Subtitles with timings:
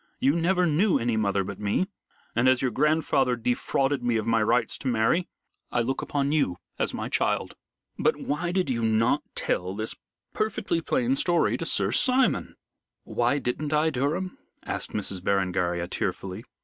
[0.17, 1.85] "You never knew any mother but me,
[2.35, 5.27] and as your grandfather defrauded me of my rights to marry,
[5.71, 7.55] I look upon you as my child."
[7.99, 9.95] "But why did you not tell this
[10.33, 12.55] perfectly plain story to Sir Simon?"
[13.03, 16.45] "Why didn't I, Durham?" asked Miss Berengaria tearfully.